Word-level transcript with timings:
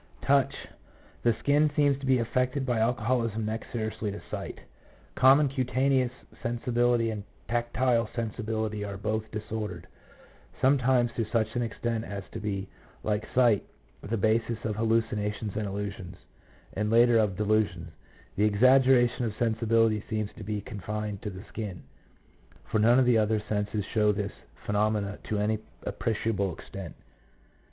Touch.— 0.23 0.67
The 1.21 1.33
skin 1.35 1.69
seems 1.75 1.99
to 1.99 2.07
be 2.07 2.17
affected 2.17 2.65
by 2.65 2.79
alcoholism 2.79 3.45
next 3.45 3.71
seriously 3.71 4.09
to 4.09 4.17
the 4.17 4.23
sight. 4.31 4.61
Common 5.13 5.47
cutaneous 5.47 6.11
sensi 6.41 6.71
bility 6.71 7.11
and 7.11 7.21
tactile 7.47 8.09
sensibility 8.15 8.83
are 8.83 8.97
both 8.97 9.29
disordered, 9.29 9.85
some 10.59 10.79
times 10.79 11.11
to 11.15 11.25
such 11.25 11.55
an 11.55 11.61
extent 11.61 12.03
as 12.03 12.23
to 12.31 12.39
be, 12.39 12.67
like 13.03 13.27
sight, 13.35 13.63
the 14.01 14.17
bases 14.17 14.57
of 14.63 14.75
hallucinations 14.75 15.55
and 15.55 15.67
illusions, 15.67 16.17
and 16.73 16.89
later 16.89 17.19
of 17.19 17.37
delusions. 17.37 17.91
The 18.37 18.45
exaggeration 18.45 19.25
of 19.25 19.35
sensibility 19.35 20.03
seems 20.09 20.33
to 20.33 20.43
be 20.43 20.61
confined 20.61 21.21
to 21.21 21.29
the 21.29 21.43
skin, 21.43 21.83
for 22.65 22.79
none 22.79 22.97
of 22.97 23.05
the 23.05 23.19
other 23.19 23.39
senses 23.39 23.85
show 23.85 24.11
this 24.11 24.33
phenomenon 24.65 25.19
to 25.25 25.37
any 25.37 25.59
appreciable 25.85 26.51
extent. 26.55 26.95